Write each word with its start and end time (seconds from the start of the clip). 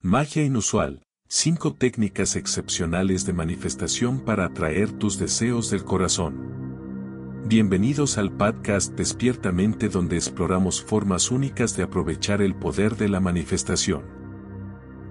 Magia 0.00 0.44
inusual, 0.44 1.02
5 1.26 1.74
técnicas 1.74 2.36
excepcionales 2.36 3.26
de 3.26 3.32
manifestación 3.32 4.20
para 4.20 4.44
atraer 4.44 4.92
tus 4.92 5.18
deseos 5.18 5.70
del 5.72 5.82
corazón. 5.82 7.42
Bienvenidos 7.48 8.16
al 8.16 8.30
podcast 8.30 8.92
Despiertamente 8.92 9.88
donde 9.88 10.14
exploramos 10.14 10.84
formas 10.84 11.32
únicas 11.32 11.76
de 11.76 11.82
aprovechar 11.82 12.42
el 12.42 12.54
poder 12.54 12.96
de 12.96 13.08
la 13.08 13.18
manifestación. 13.18 14.04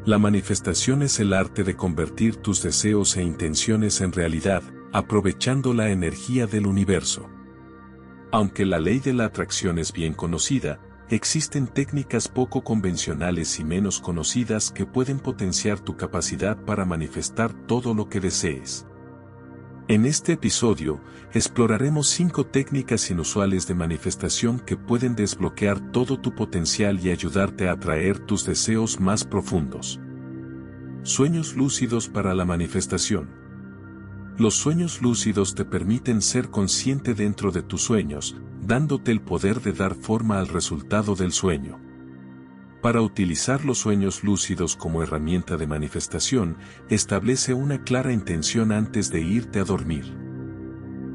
La 0.06 0.20
manifestación 0.20 1.04
es 1.04 1.20
el 1.20 1.34
arte 1.34 1.66
de 1.66 1.76
convertir 1.76 2.38
tus 2.38 2.64
deseos 2.64 3.18
e 3.18 3.24
intenciones 3.24 4.00
en 4.00 4.14
realidad, 4.14 4.64
aprovechando 4.94 5.74
la 5.74 5.90
energía 5.90 6.48
del 6.48 6.66
universo. 6.66 7.30
Aunque 8.32 8.66
la 8.66 8.80
ley 8.80 9.00
de 9.00 9.12
la 9.12 9.26
atracción 9.26 9.80
es 9.80 9.92
bien 9.92 10.14
conocida, 10.14 10.80
Existen 11.10 11.68
técnicas 11.68 12.28
poco 12.28 12.66
convencionales 12.66 13.62
y 13.62 13.64
menos 13.64 14.02
conocidas 14.02 14.72
que 14.72 14.86
pueden 14.86 15.20
potenciar 15.20 15.80
tu 15.80 15.96
capacidad 15.96 16.58
para 16.66 16.84
manifestar 16.84 17.54
todo 17.54 17.94
lo 17.94 18.10
que 18.10 18.20
desees. 18.20 18.86
En 19.88 20.06
este 20.06 20.34
episodio, 20.34 21.00
exploraremos 21.34 22.10
5 22.10 22.48
técnicas 22.48 23.10
inusuales 23.10 23.66
de 23.68 23.74
manifestación 23.74 24.60
que 24.60 24.76
pueden 24.76 25.16
desbloquear 25.16 25.94
todo 25.94 26.20
tu 26.20 26.36
potencial 26.36 27.00
y 27.00 27.10
ayudarte 27.10 27.70
a 27.70 27.72
atraer 27.72 28.20
tus 28.20 28.46
deseos 28.46 29.00
más 29.00 29.24
profundos. 29.24 30.02
Sueños 31.04 31.56
lúcidos 31.56 32.10
para 32.10 32.36
la 32.36 32.44
manifestación. 32.44 33.30
Los 34.38 34.56
sueños 34.56 35.02
lúcidos 35.02 35.56
te 35.56 35.64
permiten 35.64 36.22
ser 36.22 36.50
consciente 36.50 37.14
dentro 37.14 37.52
de 37.52 37.62
tus 37.62 37.82
sueños, 37.82 38.36
dándote 38.68 39.14
el 39.14 39.22
poder 39.22 39.62
de 39.62 39.72
dar 39.72 39.96
forma 39.96 40.40
al 40.40 40.50
resultado 40.50 41.16
del 41.16 41.32
sueño. 41.32 41.80
Para 42.82 43.02
utilizar 43.02 43.64
los 43.64 43.78
sueños 43.78 44.26
lúcidos 44.26 44.76
como 44.76 45.02
herramienta 45.02 45.56
de 45.56 45.66
manifestación, 45.66 46.58
establece 46.90 47.54
una 47.54 47.84
clara 47.84 48.12
intención 48.12 48.74
antes 48.74 49.10
de 49.10 49.22
irte 49.22 49.62
a 49.62 49.64
dormir. 49.64 50.14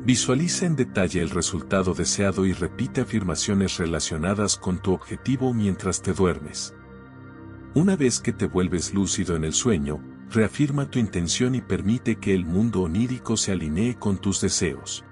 Visualiza 0.04 0.64
en 0.64 0.76
detalle 0.76 1.20
el 1.20 1.28
resultado 1.28 1.92
deseado 1.92 2.46
y 2.46 2.54
repite 2.54 3.02
afirmaciones 3.02 3.76
relacionadas 3.76 4.56
con 4.56 4.80
tu 4.80 4.92
objetivo 4.92 5.52
mientras 5.52 6.00
te 6.00 6.14
duermes. 6.14 6.74
Una 7.74 7.96
vez 7.96 8.18
que 8.18 8.32
te 8.32 8.46
vuelves 8.46 8.94
lúcido 8.94 9.36
en 9.36 9.44
el 9.44 9.52
sueño, 9.52 10.02
reafirma 10.30 10.90
tu 10.90 10.98
intención 10.98 11.54
y 11.54 11.60
permite 11.60 12.16
que 12.16 12.34
el 12.34 12.46
mundo 12.46 12.80
onírico 12.80 13.36
se 13.36 13.52
alinee 13.52 13.96
con 13.96 14.16
tus 14.16 14.40
deseos. 14.40 15.04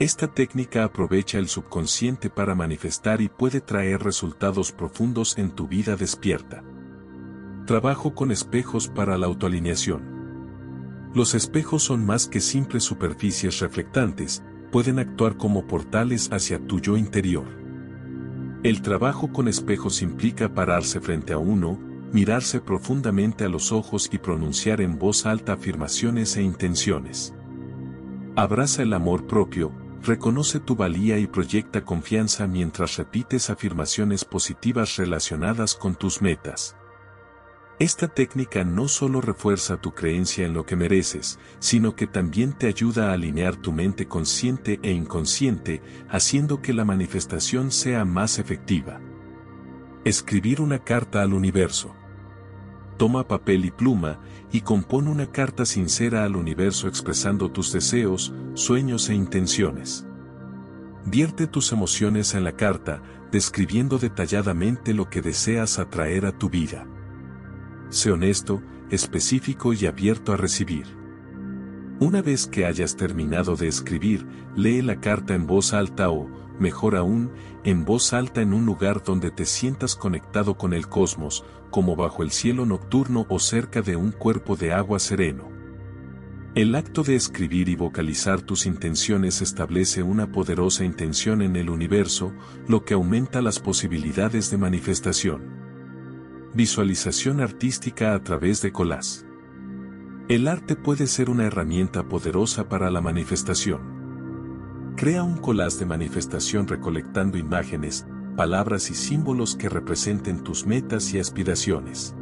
Esta 0.00 0.26
técnica 0.26 0.82
aprovecha 0.82 1.38
el 1.38 1.46
subconsciente 1.46 2.28
para 2.28 2.56
manifestar 2.56 3.20
y 3.20 3.28
puede 3.28 3.60
traer 3.60 4.02
resultados 4.02 4.72
profundos 4.72 5.38
en 5.38 5.52
tu 5.52 5.68
vida 5.68 5.94
despierta. 5.94 6.64
Trabajo 7.64 8.12
con 8.12 8.32
espejos 8.32 8.88
para 8.88 9.16
la 9.16 9.26
autoalineación. 9.26 11.12
Los 11.14 11.36
espejos 11.36 11.84
son 11.84 12.04
más 12.04 12.26
que 12.26 12.40
simples 12.40 12.82
superficies 12.82 13.60
reflectantes, 13.60 14.42
pueden 14.72 14.98
actuar 14.98 15.36
como 15.36 15.68
portales 15.68 16.28
hacia 16.32 16.58
tu 16.58 16.80
yo 16.80 16.96
interior. 16.96 17.46
El 18.64 18.82
trabajo 18.82 19.32
con 19.32 19.46
espejos 19.46 20.02
implica 20.02 20.52
pararse 20.52 21.00
frente 21.00 21.34
a 21.34 21.38
uno, 21.38 21.78
mirarse 22.12 22.60
profundamente 22.60 23.44
a 23.44 23.48
los 23.48 23.70
ojos 23.70 24.10
y 24.12 24.18
pronunciar 24.18 24.80
en 24.80 24.98
voz 24.98 25.24
alta 25.24 25.52
afirmaciones 25.52 26.36
e 26.36 26.42
intenciones. 26.42 27.32
Abraza 28.34 28.82
el 28.82 28.92
amor 28.92 29.28
propio, 29.28 29.83
Reconoce 30.04 30.60
tu 30.60 30.76
valía 30.76 31.18
y 31.18 31.26
proyecta 31.26 31.82
confianza 31.82 32.46
mientras 32.46 32.98
repites 32.98 33.48
afirmaciones 33.48 34.26
positivas 34.26 34.96
relacionadas 34.96 35.74
con 35.74 35.94
tus 35.94 36.20
metas. 36.20 36.76
Esta 37.78 38.08
técnica 38.08 38.64
no 38.64 38.86
solo 38.86 39.22
refuerza 39.22 39.78
tu 39.78 39.94
creencia 39.94 40.44
en 40.44 40.52
lo 40.52 40.66
que 40.66 40.76
mereces, 40.76 41.38
sino 41.58 41.96
que 41.96 42.06
también 42.06 42.52
te 42.52 42.66
ayuda 42.66 43.08
a 43.08 43.14
alinear 43.14 43.56
tu 43.56 43.72
mente 43.72 44.06
consciente 44.06 44.78
e 44.82 44.92
inconsciente, 44.92 45.80
haciendo 46.10 46.60
que 46.60 46.74
la 46.74 46.84
manifestación 46.84 47.72
sea 47.72 48.04
más 48.04 48.38
efectiva. 48.38 49.00
Escribir 50.04 50.60
una 50.60 50.80
carta 50.80 51.22
al 51.22 51.32
universo. 51.32 51.96
Toma 52.96 53.26
papel 53.26 53.64
y 53.64 53.70
pluma 53.70 54.20
y 54.52 54.60
compone 54.60 55.10
una 55.10 55.26
carta 55.26 55.64
sincera 55.64 56.24
al 56.24 56.36
universo 56.36 56.86
expresando 56.86 57.50
tus 57.50 57.72
deseos, 57.72 58.32
sueños 58.54 59.08
e 59.08 59.14
intenciones. 59.14 60.06
Vierte 61.04 61.46
tus 61.46 61.72
emociones 61.72 62.34
en 62.34 62.44
la 62.44 62.52
carta, 62.52 63.02
describiendo 63.30 63.98
detalladamente 63.98 64.94
lo 64.94 65.10
que 65.10 65.22
deseas 65.22 65.78
atraer 65.78 66.24
a 66.24 66.32
tu 66.32 66.48
vida. 66.48 66.86
Sé 67.90 68.12
honesto, 68.12 68.62
específico 68.90 69.72
y 69.72 69.86
abierto 69.86 70.32
a 70.32 70.36
recibir. 70.36 71.03
Una 72.04 72.20
vez 72.20 72.46
que 72.46 72.66
hayas 72.66 72.96
terminado 72.96 73.56
de 73.56 73.66
escribir, 73.66 74.26
lee 74.54 74.82
la 74.82 75.00
carta 75.00 75.34
en 75.34 75.46
voz 75.46 75.72
alta 75.72 76.10
o, 76.10 76.28
mejor 76.58 76.96
aún, 76.96 77.32
en 77.64 77.86
voz 77.86 78.12
alta 78.12 78.42
en 78.42 78.52
un 78.52 78.66
lugar 78.66 79.02
donde 79.02 79.30
te 79.30 79.46
sientas 79.46 79.96
conectado 79.96 80.58
con 80.58 80.74
el 80.74 80.86
cosmos, 80.86 81.46
como 81.70 81.96
bajo 81.96 82.22
el 82.22 82.30
cielo 82.30 82.66
nocturno 82.66 83.24
o 83.30 83.38
cerca 83.38 83.80
de 83.80 83.96
un 83.96 84.12
cuerpo 84.12 84.54
de 84.54 84.74
agua 84.74 84.98
sereno. 84.98 85.48
El 86.54 86.74
acto 86.74 87.04
de 87.04 87.14
escribir 87.14 87.70
y 87.70 87.74
vocalizar 87.74 88.42
tus 88.42 88.66
intenciones 88.66 89.40
establece 89.40 90.02
una 90.02 90.30
poderosa 90.30 90.84
intención 90.84 91.40
en 91.40 91.56
el 91.56 91.70
universo, 91.70 92.34
lo 92.68 92.84
que 92.84 92.92
aumenta 92.92 93.40
las 93.40 93.60
posibilidades 93.60 94.50
de 94.50 94.58
manifestación. 94.58 96.50
Visualización 96.52 97.40
artística 97.40 98.12
a 98.12 98.22
través 98.22 98.60
de 98.60 98.72
colas. 98.72 99.24
El 100.34 100.48
arte 100.48 100.74
puede 100.74 101.06
ser 101.06 101.30
una 101.30 101.44
herramienta 101.44 102.08
poderosa 102.08 102.68
para 102.68 102.90
la 102.90 103.00
manifestación. 103.00 104.92
Crea 104.96 105.22
un 105.22 105.36
collage 105.36 105.78
de 105.78 105.86
manifestación 105.86 106.66
recolectando 106.66 107.38
imágenes, 107.38 108.04
palabras 108.36 108.90
y 108.90 108.94
símbolos 108.94 109.54
que 109.54 109.68
representen 109.68 110.42
tus 110.42 110.66
metas 110.66 111.14
y 111.14 111.20
aspiraciones. 111.20 112.16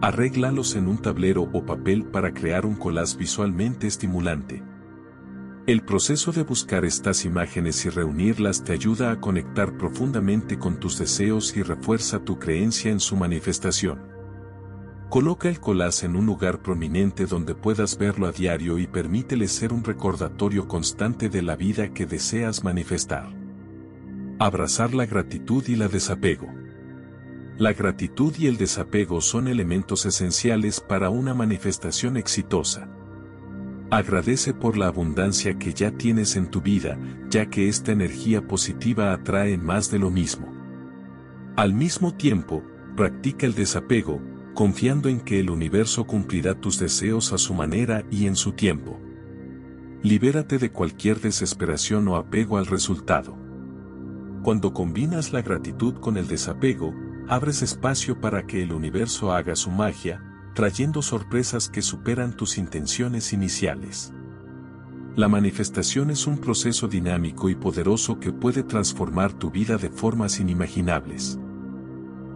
Arréglalos 0.00 0.76
en 0.76 0.86
un 0.86 0.98
tablero 0.98 1.50
o 1.52 1.66
papel 1.66 2.04
para 2.04 2.32
crear 2.32 2.64
un 2.64 2.76
collage 2.76 3.16
visualmente 3.16 3.88
estimulante. 3.88 4.62
El 5.66 5.82
proceso 5.82 6.30
de 6.30 6.44
buscar 6.44 6.84
estas 6.84 7.24
imágenes 7.24 7.84
y 7.84 7.88
reunirlas 7.88 8.62
te 8.62 8.74
ayuda 8.74 9.10
a 9.10 9.20
conectar 9.20 9.76
profundamente 9.76 10.56
con 10.56 10.78
tus 10.78 11.00
deseos 11.00 11.56
y 11.56 11.64
refuerza 11.64 12.20
tu 12.20 12.38
creencia 12.38 12.92
en 12.92 13.00
su 13.00 13.16
manifestación. 13.16 14.17
Coloca 15.08 15.48
el 15.48 15.58
collage 15.58 16.04
en 16.04 16.16
un 16.16 16.26
lugar 16.26 16.60
prominente 16.60 17.24
donde 17.24 17.54
puedas 17.54 17.96
verlo 17.96 18.26
a 18.26 18.32
diario 18.32 18.78
y 18.78 18.86
permítele 18.86 19.48
ser 19.48 19.72
un 19.72 19.82
recordatorio 19.82 20.68
constante 20.68 21.30
de 21.30 21.40
la 21.40 21.56
vida 21.56 21.94
que 21.94 22.04
deseas 22.04 22.62
manifestar. 22.62 23.26
Abrazar 24.38 24.92
la 24.92 25.06
gratitud 25.06 25.64
y 25.66 25.76
la 25.76 25.88
desapego. 25.88 26.46
La 27.56 27.72
gratitud 27.72 28.34
y 28.38 28.48
el 28.48 28.58
desapego 28.58 29.22
son 29.22 29.48
elementos 29.48 30.04
esenciales 30.04 30.78
para 30.78 31.08
una 31.08 31.32
manifestación 31.32 32.18
exitosa. 32.18 32.86
Agradece 33.90 34.52
por 34.52 34.76
la 34.76 34.88
abundancia 34.88 35.58
que 35.58 35.72
ya 35.72 35.90
tienes 35.90 36.36
en 36.36 36.50
tu 36.50 36.60
vida, 36.60 36.98
ya 37.30 37.46
que 37.46 37.68
esta 37.68 37.92
energía 37.92 38.46
positiva 38.46 39.14
atrae 39.14 39.56
más 39.56 39.90
de 39.90 40.00
lo 40.00 40.10
mismo. 40.10 40.52
Al 41.56 41.72
mismo 41.72 42.12
tiempo, 42.12 42.62
practica 42.94 43.46
el 43.46 43.54
desapego, 43.54 44.20
confiando 44.58 45.08
en 45.08 45.20
que 45.20 45.38
el 45.38 45.50
universo 45.50 46.04
cumplirá 46.04 46.60
tus 46.60 46.80
deseos 46.80 47.32
a 47.32 47.38
su 47.38 47.54
manera 47.54 48.02
y 48.10 48.26
en 48.26 48.34
su 48.34 48.54
tiempo. 48.54 48.98
Libérate 50.02 50.58
de 50.58 50.72
cualquier 50.72 51.20
desesperación 51.20 52.08
o 52.08 52.16
apego 52.16 52.58
al 52.58 52.66
resultado. 52.66 53.38
Cuando 54.42 54.72
combinas 54.72 55.32
la 55.32 55.42
gratitud 55.42 55.94
con 56.00 56.16
el 56.16 56.26
desapego, 56.26 56.92
abres 57.28 57.62
espacio 57.62 58.20
para 58.20 58.48
que 58.48 58.60
el 58.60 58.72
universo 58.72 59.30
haga 59.30 59.54
su 59.54 59.70
magia, 59.70 60.24
trayendo 60.56 61.02
sorpresas 61.02 61.68
que 61.68 61.80
superan 61.80 62.36
tus 62.36 62.58
intenciones 62.58 63.32
iniciales. 63.32 64.12
La 65.14 65.28
manifestación 65.28 66.10
es 66.10 66.26
un 66.26 66.38
proceso 66.38 66.88
dinámico 66.88 67.48
y 67.48 67.54
poderoso 67.54 68.18
que 68.18 68.32
puede 68.32 68.64
transformar 68.64 69.32
tu 69.34 69.52
vida 69.52 69.76
de 69.76 69.88
formas 69.88 70.40
inimaginables. 70.40 71.38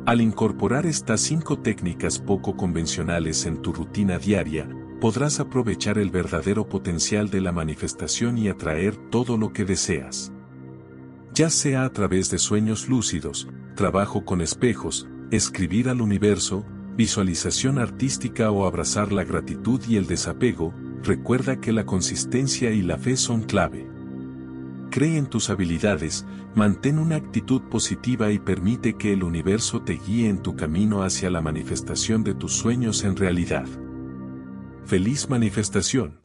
Al 0.04 0.20
incorporar 0.20 0.86
estas 0.86 1.20
cinco 1.20 1.58
técnicas 1.58 2.18
poco 2.18 2.56
convencionales 2.56 3.46
en 3.46 3.62
tu 3.62 3.72
rutina 3.72 4.18
diaria, 4.18 4.68
podrás 5.00 5.40
aprovechar 5.40 5.98
el 5.98 6.10
verdadero 6.10 6.68
potencial 6.68 7.30
de 7.30 7.40
la 7.40 7.52
manifestación 7.52 8.38
y 8.38 8.48
atraer 8.48 8.96
todo 9.10 9.36
lo 9.36 9.52
que 9.52 9.64
deseas 9.64 10.32
ya 11.34 11.48
sea 11.48 11.84
a 11.84 11.92
través 11.92 12.30
de 12.30 12.38
sueños 12.38 12.88
lúcidos, 12.88 13.48
trabajo 13.74 14.24
con 14.24 14.42
espejos, 14.42 15.08
escribir 15.30 15.88
al 15.88 16.02
universo, 16.02 16.64
visualización 16.94 17.78
artística 17.78 18.50
o 18.50 18.66
abrazar 18.66 19.12
la 19.12 19.24
gratitud 19.24 19.80
y 19.88 19.96
el 19.96 20.06
desapego, 20.06 20.74
recuerda 21.02 21.58
que 21.58 21.72
la 21.72 21.86
consistencia 21.86 22.70
y 22.70 22.82
la 22.82 22.98
fe 22.98 23.16
son 23.16 23.42
clave. 23.42 23.88
Cree 24.92 25.16
en 25.16 25.24
tus 25.24 25.48
habilidades, 25.48 26.26
mantén 26.54 26.98
una 26.98 27.16
actitud 27.16 27.62
positiva 27.62 28.30
y 28.30 28.38
permite 28.38 28.92
que 28.92 29.14
el 29.14 29.24
universo 29.24 29.80
te 29.80 29.94
guíe 29.94 30.28
en 30.28 30.42
tu 30.42 30.54
camino 30.54 31.02
hacia 31.02 31.30
la 31.30 31.40
manifestación 31.40 32.22
de 32.24 32.34
tus 32.34 32.52
sueños 32.52 33.02
en 33.02 33.16
realidad. 33.16 33.64
Feliz 34.84 35.30
manifestación. 35.30 36.21